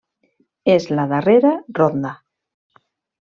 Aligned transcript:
És 0.75 0.87
la 0.99 1.05
darrera 1.11 1.51
ronda. 1.81 2.15